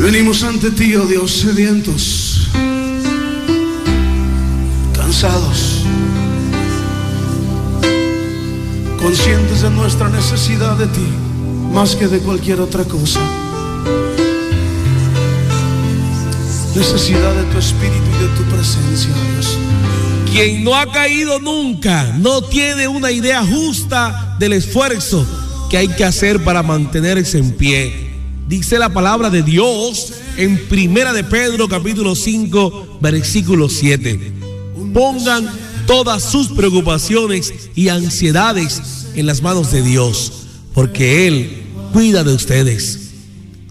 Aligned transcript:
Venimos 0.00 0.42
ante 0.42 0.70
ti, 0.70 0.96
oh 0.96 1.04
Dios, 1.04 1.30
sedientos, 1.30 2.48
cansados, 4.94 5.84
conscientes 8.98 9.60
de 9.60 9.68
nuestra 9.68 10.08
necesidad 10.08 10.76
de 10.78 10.86
ti, 10.86 11.06
más 11.70 11.96
que 11.96 12.08
de 12.08 12.18
cualquier 12.20 12.60
otra 12.60 12.84
cosa. 12.84 13.20
Necesidad 16.74 17.34
de 17.34 17.42
tu 17.52 17.58
espíritu 17.58 18.06
y 18.18 18.22
de 18.22 18.28
tu 18.36 18.42
presencia, 18.44 19.10
Dios. 19.34 19.58
Quien 20.32 20.64
no 20.64 20.76
ha 20.76 20.90
caído 20.90 21.40
nunca 21.40 22.04
no 22.18 22.40
tiene 22.40 22.88
una 22.88 23.10
idea 23.10 23.44
justa 23.44 24.34
del 24.38 24.54
esfuerzo 24.54 25.26
que 25.68 25.76
hay 25.76 25.88
que 25.88 26.04
hacer 26.04 26.42
para 26.42 26.62
mantenerse 26.62 27.36
en 27.36 27.52
pie. 27.52 28.09
Dice 28.50 28.80
la 28.80 28.92
palabra 28.92 29.30
de 29.30 29.44
Dios 29.44 30.12
en 30.36 30.66
Primera 30.66 31.12
de 31.12 31.22
Pedro 31.22 31.68
capítulo 31.68 32.16
5 32.16 32.98
versículo 33.00 33.68
7. 33.68 34.32
Pongan 34.92 35.48
todas 35.86 36.24
sus 36.24 36.48
preocupaciones 36.48 37.54
y 37.76 37.90
ansiedades 37.90 39.06
en 39.14 39.26
las 39.26 39.40
manos 39.40 39.70
de 39.70 39.82
Dios, 39.82 40.32
porque 40.74 41.28
Él 41.28 41.62
cuida 41.92 42.24
de 42.24 42.34
ustedes. 42.34 43.12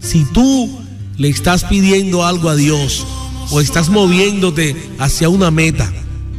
Si 0.00 0.24
tú 0.32 0.70
le 1.18 1.28
estás 1.28 1.64
pidiendo 1.64 2.24
algo 2.24 2.48
a 2.48 2.56
Dios 2.56 3.06
o 3.50 3.60
estás 3.60 3.90
moviéndote 3.90 4.74
hacia 4.98 5.28
una 5.28 5.50
meta, 5.50 5.92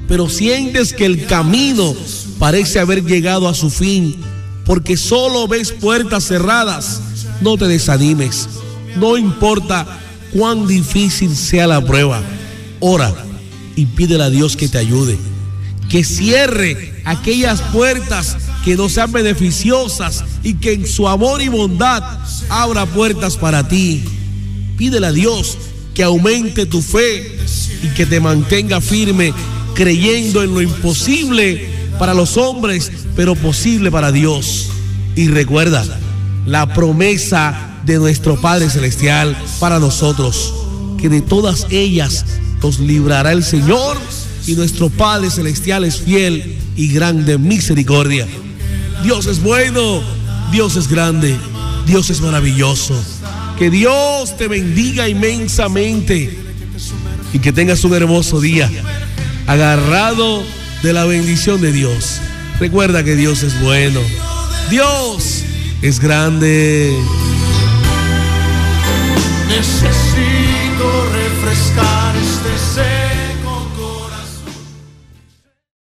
pero 0.08 0.30
sientes 0.30 0.94
que 0.94 1.06
el 1.06 1.28
camino 1.28 1.94
parece 2.40 2.80
haber 2.80 3.06
llegado 3.06 3.48
a 3.48 3.54
su 3.54 3.70
fin, 3.70 4.16
porque 4.66 4.98
solo 4.98 5.48
ves 5.48 5.72
puertas 5.72 6.24
cerradas, 6.24 7.02
no 7.42 7.58
te 7.58 7.68
desanimes. 7.68 8.48
No 8.96 9.18
importa 9.18 9.86
cuán 10.34 10.68
difícil 10.68 11.36
sea 11.36 11.68
la 11.68 11.86
prueba, 11.86 12.22
ora 12.80 13.14
y 13.76 13.86
pídele 13.86 14.24
a 14.24 14.30
Dios 14.30 14.56
que 14.56 14.68
te 14.68 14.78
ayude, 14.78 15.18
que 15.90 16.04
cierre 16.04 17.02
aquellas 17.06 17.62
puertas 17.62 18.38
que 18.64 18.76
no 18.76 18.90
sean 18.90 19.12
beneficiosas 19.12 20.24
y 20.44 20.56
que 20.56 20.74
en 20.74 20.88
su 20.88 21.08
amor 21.08 21.42
y 21.42 21.48
bondad 21.48 22.04
abra 22.50 22.86
puertas 22.86 23.38
para 23.38 23.68
ti. 23.68 24.04
Pídele 24.78 25.08
a 25.08 25.12
Dios 25.12 25.58
que 25.94 26.04
aumente 26.04 26.66
tu 26.66 26.82
fe 26.82 27.38
y 27.84 27.88
que 27.90 28.06
te 28.06 28.20
mantenga 28.20 28.82
firme 28.82 29.34
creyendo 29.74 30.44
en 30.44 30.54
lo 30.54 30.62
imposible 30.62 31.70
para 31.98 32.14
los 32.14 32.38
hombres, 32.38 32.92
pero 33.16 33.36
posible 33.36 33.92
para 33.92 34.12
Dios. 34.12 34.70
Y 35.16 35.28
recuerda 35.28 35.84
la 36.46 36.74
promesa 36.74 37.80
de 37.86 37.98
nuestro 37.98 38.40
Padre 38.40 38.70
Celestial 38.70 39.38
para 39.60 39.80
nosotros, 39.80 40.54
que 40.98 41.10
de 41.10 41.22
todas 41.22 41.68
ellas 41.70 42.26
nos 42.62 42.80
librará 42.80 43.32
el 43.32 43.44
Señor 43.44 43.98
y 44.48 44.54
nuestro 44.54 44.90
Padre 44.90 45.30
Celestial 45.30 45.84
es 45.84 46.00
fiel 46.00 46.58
y 46.76 46.88
grande 46.90 47.38
misericordia. 47.38 48.28
Dios 49.04 49.26
es 49.26 49.42
bueno, 49.42 50.02
Dios 50.52 50.76
es 50.76 50.88
grande, 50.88 51.36
Dios 51.86 52.10
es 52.10 52.22
maravilloso. 52.22 52.96
Que 53.58 53.70
Dios 53.70 54.38
te 54.38 54.48
bendiga 54.48 55.08
inmensamente 55.08 56.38
y 57.34 57.40
que 57.40 57.54
tengas 57.54 57.84
un 57.84 57.94
hermoso 57.94 58.42
día 58.42 58.70
agarrado 59.48 60.44
de 60.82 60.94
la 60.94 61.06
bendición 61.06 61.62
de 61.62 61.72
Dios. 61.72 62.20
Recuerda 62.60 63.04
que 63.04 63.16
Dios 63.16 63.44
es 63.44 63.60
bueno. 63.62 64.00
Dios 64.70 65.44
es 65.82 66.00
grande. 66.00 66.96